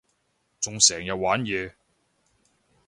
[0.59, 1.73] 仲成日玩嘢